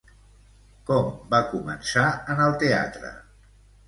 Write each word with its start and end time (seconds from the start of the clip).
Com 0.87 1.11
va 1.33 1.41
començar 1.51 2.05
en 2.37 2.41
el 2.47 2.57
teatre? 2.65 3.13